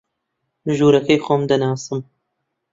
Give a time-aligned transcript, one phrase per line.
[0.77, 1.99] ژوورەکەی خۆم دەناسم